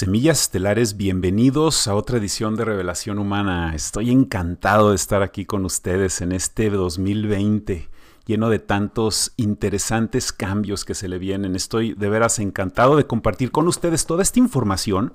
[0.00, 3.74] Semillas Estelares, bienvenidos a otra edición de Revelación Humana.
[3.74, 7.90] Estoy encantado de estar aquí con ustedes en este 2020,
[8.24, 11.54] lleno de tantos interesantes cambios que se le vienen.
[11.54, 15.12] Estoy de veras encantado de compartir con ustedes toda esta información.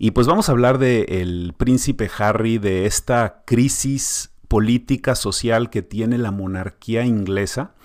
[0.00, 6.18] Y pues vamos a hablar del príncipe Harry, de esta crisis política social que tiene
[6.18, 7.76] la monarquía inglesa.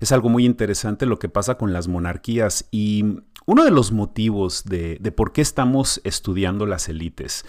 [0.00, 4.64] Es algo muy interesante lo que pasa con las monarquías y uno de los motivos
[4.64, 7.44] de, por qué estamos estudiando las élites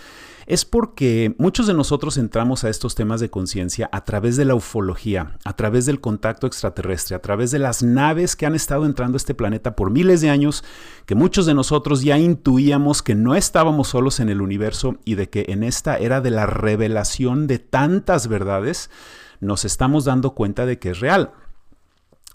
[0.45, 4.53] es porque muchos de nosotros entramos a estos temas de conciencia a través de la
[4.53, 9.15] ufología, a través del contacto extraterrestre, a través de las naves que han estado entrando
[9.15, 10.63] a este planeta por miles de años,
[11.07, 15.29] que muchos de nosotros ya intuíamos que no estábamos solos en el universo y de
[15.29, 18.91] que en esta era de la revelación de tantas verdades,
[19.39, 21.31] nos estamos dando cuenta de que es real.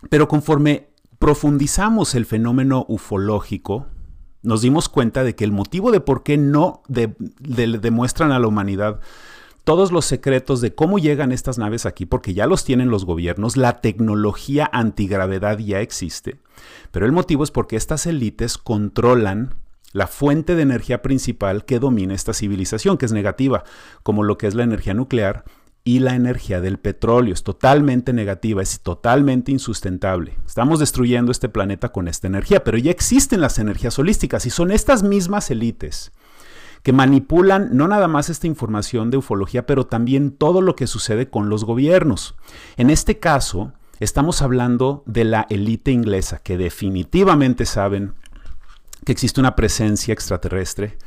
[0.09, 0.90] Pero conforme
[1.21, 3.87] profundizamos el fenómeno ufológico,
[4.43, 9.01] nos dimos cuenta de que el motivo de por qué no demuestran a la humanidad
[9.65, 13.59] todos los secretos de cómo llegan estas naves aquí, porque ya los tienen los gobiernos,
[13.59, 16.39] la tecnología antigravedad ya existe,
[16.91, 19.55] pero el motivo es porque estas élites controlan
[19.93, 23.65] la fuente de energía principal que domina esta civilización, que es negativa,
[24.03, 25.45] como lo que es la energía nuclear
[25.85, 27.35] y la energía del petróleo.
[27.35, 30.37] Es totalmente negativa, es totalmente insustentable.
[30.47, 34.71] Estamos destruyendo este planeta con esta energía, pero ya existen las energías holísticas y son
[34.71, 36.13] estas mismas élites
[36.83, 41.29] que manipulan no nada más esta información de ufología, pero también todo lo que sucede
[41.29, 42.37] con los gobiernos.
[42.77, 48.15] En este caso, estamos hablando de la élite inglesa, que definitivamente saben
[49.05, 50.99] que existe una presencia extraterrestre,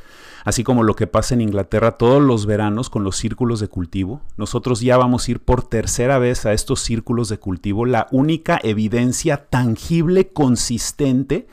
[0.44, 4.22] así como lo que pasa en Inglaterra todos los veranos con los círculos de cultivo.
[4.36, 8.60] Nosotros ya vamos a ir por tercera vez a estos círculos de cultivo, la única
[8.62, 11.46] evidencia tangible, consistente,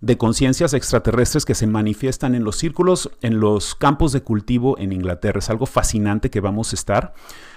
[0.00, 4.92] de conciencias extraterrestres que se manifiestan en los círculos, en los campos de cultivo en
[4.92, 5.38] Inglaterra.
[5.38, 7.14] Es algo fascinante que vamos a estar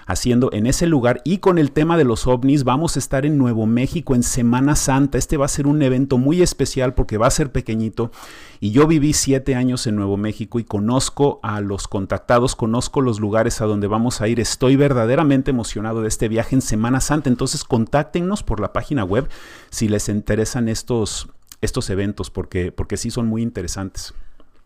[0.10, 1.22] haciendo en ese lugar.
[1.24, 4.76] Y con el tema de los ovnis, vamos a estar en Nuevo México en Semana
[4.76, 5.18] Santa.
[5.18, 8.12] Este va a ser un evento muy especial porque va a ser pequeñito.
[8.60, 13.20] Y yo viví siete años en Nuevo México y conozco a los contactados, conozco los
[13.20, 14.40] lugares a donde vamos a ir.
[14.40, 17.30] Estoy verdaderamente emocionado de este viaje en Semana Santa.
[17.30, 19.30] Entonces contáctenos por la página web
[19.70, 21.30] si les interesan estos,
[21.62, 24.14] estos eventos porque, porque sí son muy interesantes.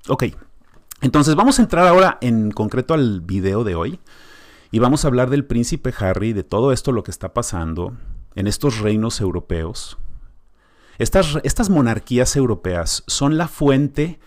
[0.07, 0.25] Ok,
[1.01, 3.99] entonces vamos a entrar ahora en concreto al video de hoy.
[4.71, 7.95] Y vamos a hablar del príncipe Harry, de todo esto lo que está pasando
[8.33, 9.99] en estos reinos europeos.
[10.97, 14.19] Estas, estas monarquías europeas son la fuente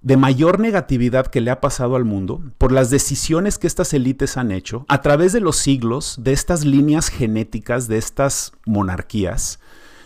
[0.00, 4.36] de mayor negatividad que le ha pasado al mundo por las decisiones que estas élites
[4.36, 9.58] han hecho a través de los siglos, de estas líneas genéticas, de estas monarquías,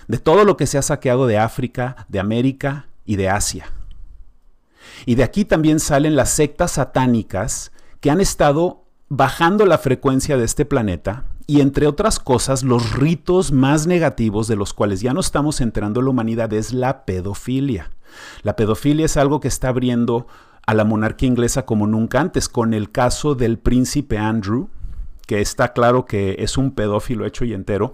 [0.09, 3.73] de todo lo que se ha saqueado de África, de América y de Asia.
[5.07, 10.45] Y de aquí también salen las sectas satánicas que han estado bajando la frecuencia de
[10.45, 15.21] este planeta y entre otras cosas los ritos más negativos de los cuales ya no
[15.21, 17.91] estamos enterando la humanidad es la pedofilia.
[18.43, 20.27] La pedofilia es algo que está abriendo
[20.67, 24.69] a la monarquía inglesa como nunca antes, con el caso del príncipe Andrew,
[25.27, 27.93] que está claro que es un pedófilo hecho y entero,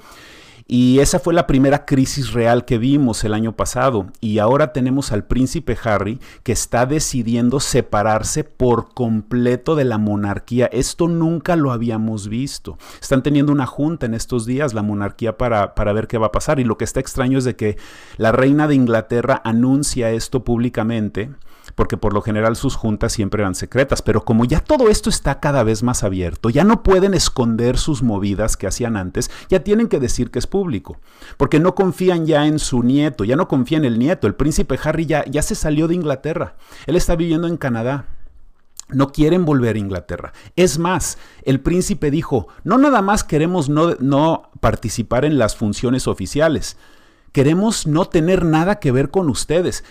[0.70, 4.08] y esa fue la primera crisis real que vimos el año pasado.
[4.20, 10.66] Y ahora tenemos al príncipe Harry que está decidiendo separarse por completo de la monarquía.
[10.66, 12.76] Esto nunca lo habíamos visto.
[13.00, 16.32] Están teniendo una junta en estos días, la monarquía, para, para ver qué va a
[16.32, 16.60] pasar.
[16.60, 17.78] Y lo que está extraño es de que
[18.18, 21.30] la reina de Inglaterra anuncia esto públicamente
[21.78, 25.38] porque por lo general sus juntas siempre eran secretas, pero como ya todo esto está
[25.38, 29.86] cada vez más abierto, ya no pueden esconder sus movidas que hacían antes, ya tienen
[29.86, 30.98] que decir que es público,
[31.36, 34.76] porque no confían ya en su nieto, ya no confían en el nieto, el príncipe
[34.82, 38.06] Harry ya, ya se salió de Inglaterra, él está viviendo en Canadá.
[38.90, 40.32] No quieren volver a Inglaterra.
[40.56, 46.08] Es más, el príncipe dijo, no nada más queremos no, no participar en las funciones
[46.08, 46.78] oficiales,
[47.32, 49.84] queremos no tener nada que ver con ustedes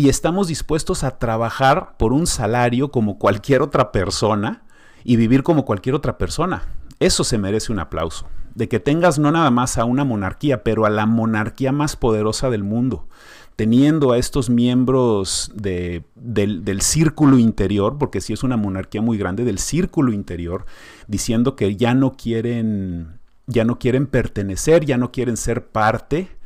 [0.00, 4.62] y estamos dispuestos a trabajar por un salario como cualquier otra persona
[5.04, 6.62] y vivir como cualquier otra persona.
[7.00, 8.26] Eso se merece un aplauso.
[8.54, 12.48] De que tengas no nada más a una monarquía, pero a la monarquía más poderosa
[12.48, 13.08] del mundo,
[13.56, 19.44] teniendo a estos miembros del, del, círculo interior, porque si es una monarquía muy grande,
[19.44, 20.64] del círculo interior,
[21.08, 26.39] diciendo que ya no quieren, ya no quieren pertenecer, ya no quieren ser parte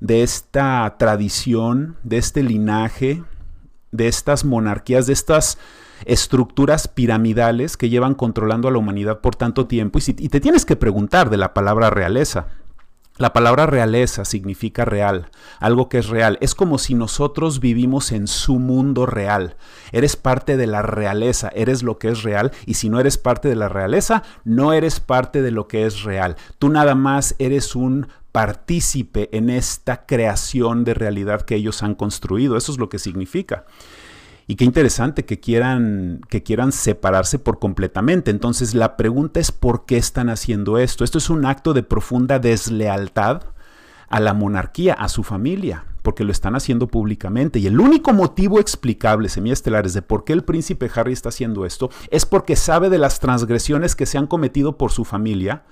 [0.00, 3.22] de esta tradición, de este linaje,
[3.92, 5.58] de estas monarquías, de estas
[6.06, 9.98] estructuras piramidales que llevan controlando a la humanidad por tanto tiempo.
[9.98, 12.46] Y, te tienes que preguntar de la palabra realeza.
[13.16, 16.38] La palabra realeza significa real, algo que es real.
[16.40, 19.56] Es como si nosotros vivimos en su mundo real.
[19.92, 23.48] Eres parte de la realeza, eres lo que es real y si no eres parte
[23.48, 26.36] de la realeza, no eres parte de lo que es real.
[26.58, 32.56] Tú nada más eres un partícipe en esta creación de realidad que ellos han construido.
[32.56, 33.64] Eso es lo que significa.
[34.50, 38.32] Y qué interesante que quieran, que quieran separarse por completamente.
[38.32, 41.04] Entonces la pregunta es por qué están haciendo esto.
[41.04, 43.42] Esto es un acto de profunda deslealtad
[44.08, 47.60] a la monarquía, a su familia, porque lo están haciendo públicamente.
[47.60, 51.88] Y el único motivo explicable, semiestelares, de por qué el príncipe Harry está haciendo esto,
[52.10, 55.62] es porque sabe de las transgresiones que se han cometido por su familia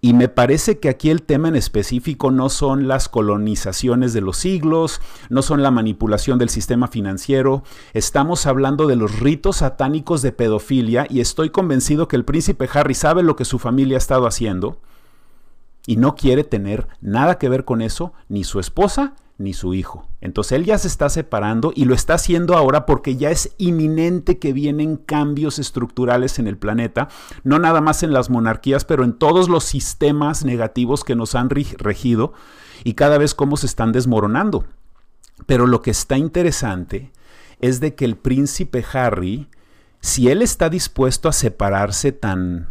[0.00, 4.36] y me parece que aquí el tema en específico no son las colonizaciones de los
[4.36, 7.62] siglos, no son la manipulación del sistema financiero,
[7.92, 12.94] estamos hablando de los ritos satánicos de pedofilia y estoy convencido que el príncipe Harry
[12.94, 14.78] sabe lo que su familia ha estado haciendo
[15.86, 20.08] y no quiere tener nada que ver con eso, ni su esposa ni su hijo.
[20.20, 24.38] Entonces él ya se está separando y lo está haciendo ahora porque ya es inminente
[24.38, 27.08] que vienen cambios estructurales en el planeta,
[27.42, 31.50] no nada más en las monarquías, pero en todos los sistemas negativos que nos han
[31.50, 32.32] regido
[32.84, 34.64] y cada vez cómo se están desmoronando.
[35.46, 37.12] Pero lo que está interesante
[37.60, 39.48] es de que el príncipe Harry,
[40.00, 42.68] si él está dispuesto a separarse tan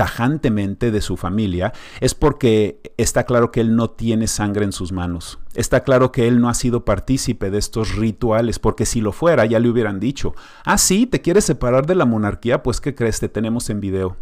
[0.00, 4.92] tajantemente de su familia, es porque está claro que él no tiene sangre en sus
[4.92, 5.40] manos.
[5.52, 9.44] Está claro que él no ha sido partícipe de estos rituales, porque si lo fuera
[9.44, 13.20] ya le hubieran dicho, ah, sí, te quieres separar de la monarquía, pues ¿qué crees?
[13.20, 14.16] Te tenemos en video.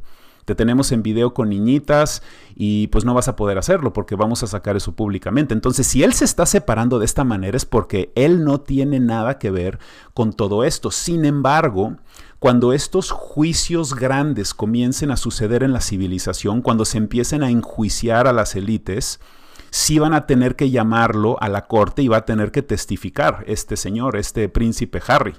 [0.48, 2.22] Te tenemos en video con niñitas
[2.56, 5.52] y pues no vas a poder hacerlo porque vamos a sacar eso públicamente.
[5.52, 9.38] Entonces, si él se está separando de esta manera es porque él no tiene nada
[9.38, 9.78] que ver
[10.14, 10.90] con todo esto.
[10.90, 11.98] Sin embargo,
[12.38, 18.26] cuando estos juicios grandes comiencen a suceder en la civilización, cuando se empiecen a enjuiciar
[18.26, 19.20] a las élites,
[19.68, 23.44] sí van a tener que llamarlo a la corte y va a tener que testificar
[23.48, 25.34] este señor, este príncipe Harry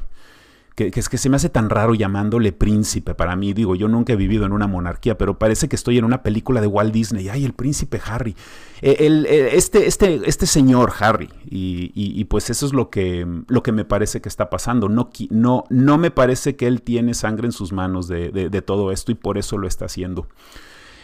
[0.89, 3.53] que, es que se me hace tan raro llamándole príncipe para mí.
[3.53, 6.61] Digo, yo nunca he vivido en una monarquía, pero parece que estoy en una película
[6.61, 7.27] de Walt Disney.
[7.27, 8.35] Ay, el príncipe Harry.
[8.81, 11.29] Eh, el, eh, este, este, este señor Harry.
[11.49, 14.87] Y, pues eso es lo que, lo que me parece que está pasando.
[14.87, 18.91] No, no, no me parece que él tiene sangre en sus manos de, de todo
[18.91, 20.27] esto y por eso lo está haciendo.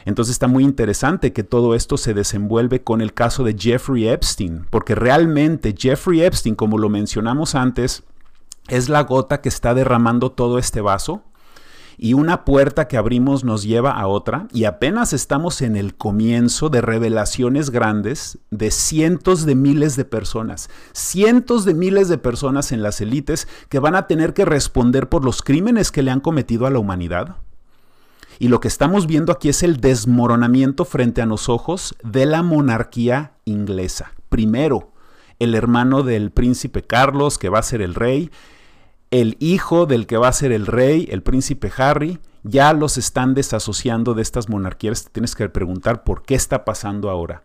[0.05, 4.67] Entonces está muy interesante que todo esto se desenvuelve con el caso de Jeffrey Epstein,
[4.69, 8.03] porque realmente Jeffrey Epstein, como lo mencionamos antes,
[8.67, 11.23] es la gota que está derramando todo este vaso
[11.97, 16.69] y una puerta que abrimos nos lleva a otra y apenas estamos en el comienzo
[16.69, 22.83] de revelaciones grandes de cientos de miles de personas, cientos de miles de personas en
[22.83, 26.65] las élites que van a tener que responder por los crímenes que le han cometido
[26.65, 27.37] a la humanidad.
[28.37, 32.43] Y lo que estamos viendo aquí es el desmoronamiento frente a los ojos de la
[32.43, 34.11] monarquía inglesa.
[34.27, 34.91] Primero,
[35.39, 38.31] el hermano del príncipe Carlos, que va a ser el rey,
[39.21, 43.33] el hijo del que va a ser el rey, el príncipe Harry, ya los están
[43.33, 45.05] desasociando de estas monarquías.
[45.05, 47.43] Te tienes que preguntar por qué está pasando ahora.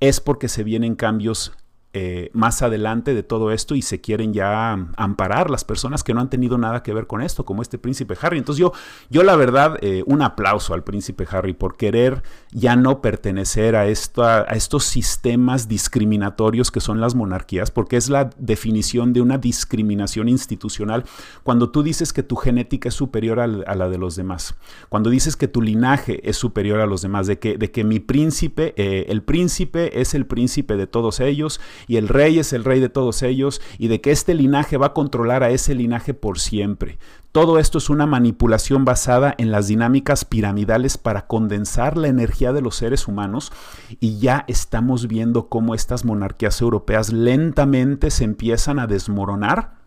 [0.00, 1.52] Es porque se vienen cambios
[1.92, 6.20] eh, más adelante de todo esto y se quieren ya amparar las personas que no
[6.20, 8.38] han tenido nada que ver con esto, como este príncipe Harry.
[8.38, 8.72] Entonces yo,
[9.08, 13.80] yo la verdad, eh, un aplauso al príncipe Harry por querer ya no pertenecer a,
[13.80, 20.28] a estos sistemas discriminatorios que son las monarquías, porque es la definición de una discriminación
[20.28, 21.04] institucional
[21.42, 24.54] cuando tú dices que tu genética es superior a la de los demás,
[24.88, 28.00] cuando dices que tu linaje es superior a los demás, de que, de que mi
[28.00, 32.64] príncipe, eh, el príncipe es el príncipe de todos ellos, y el rey es el
[32.64, 36.14] rey de todos ellos y de que este linaje va a controlar a ese linaje
[36.14, 36.98] por siempre.
[37.32, 42.60] Todo esto es una manipulación basada en las dinámicas piramidales para condensar la energía de
[42.60, 43.52] los seres humanos
[44.00, 49.78] y ya estamos viendo cómo estas monarquías europeas lentamente se empiezan a desmoronar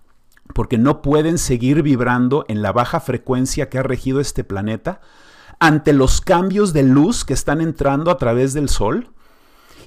[0.54, 5.02] porque no pueden seguir vibrando en la baja frecuencia que ha regido este planeta
[5.60, 9.10] ante los cambios de luz que están entrando a través del Sol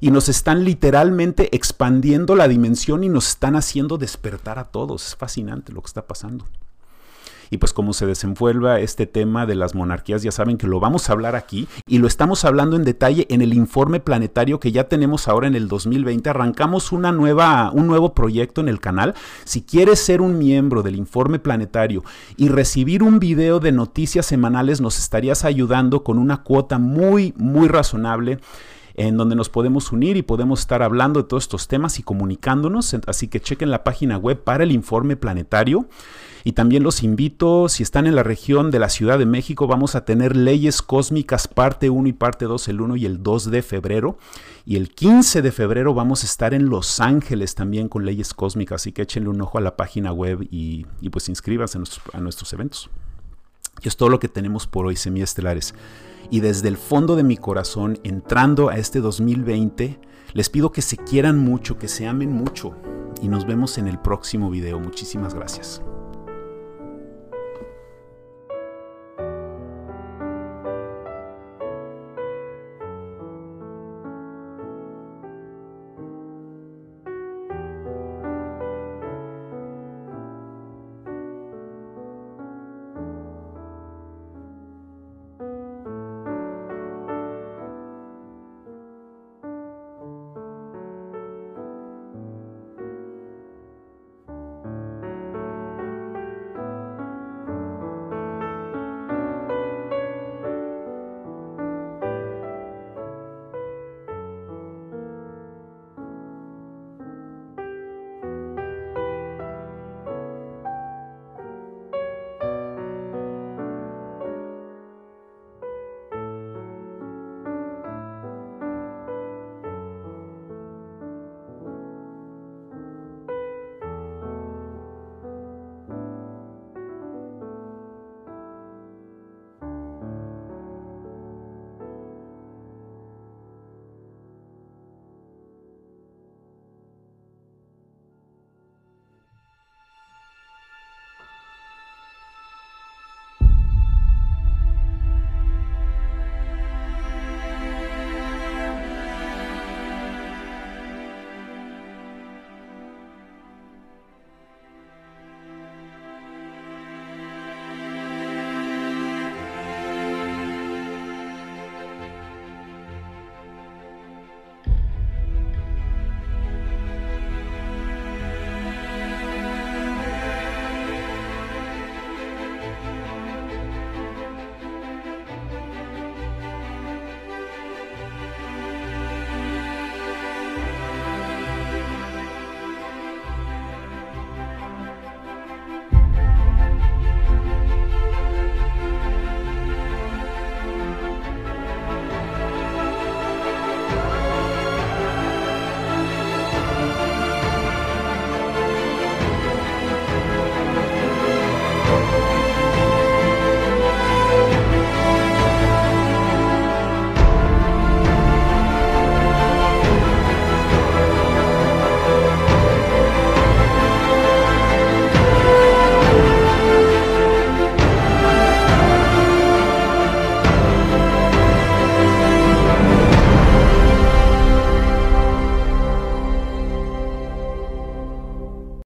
[0.01, 5.09] y nos están literalmente expandiendo la dimensión y nos están haciendo despertar a todos.
[5.09, 6.45] Es fascinante lo que está pasando.
[7.51, 11.09] Y pues como se desenvuelva este tema de las monarquías, ya saben que lo vamos
[11.09, 14.89] a hablar aquí y lo estamos hablando en detalle en el informe planetario que ya
[14.89, 16.29] tenemos ahora en el 2020.
[16.29, 19.15] Arrancamos una nueva, un nuevo proyecto en el canal.
[19.45, 22.05] Si quieres ser un miembro del informe planetario
[22.37, 27.69] y recibir un video de noticias semanales, nos estarías ayudando con una cuota muy, muy
[27.69, 28.41] razonable
[28.97, 32.95] en donde nos podemos unir y podemos estar hablando de todos estos temas y comunicándonos.
[33.07, 35.87] Así que chequen la página web para el informe planetario.
[36.45, 39.97] Y también los invito, si están en la región de la Ciudad de México, vamos
[39.97, 43.63] a tener leyes cósmicas parte 1 y parte 2 el 1 y el 2 de
[43.63, 44.17] febrero.
[44.65, 48.83] Y el 15 de febrero vamos a estar en Los Ángeles también con leyes cósmicas.
[48.83, 51.79] Así que échenle un ojo a la página web y, pues inscríbanse
[52.13, 52.91] a nuestros, eventos.
[53.83, 55.75] Y es todo lo que tenemos por hoy, semiestelares.
[56.31, 59.99] Y desde el fondo de mi corazón, entrando a este 2020,
[60.33, 62.75] les pido que se quieran mucho, que se amen mucho.
[63.23, 64.79] Y nos vemos en el próximo video.
[64.79, 65.83] Muchísimas gracias.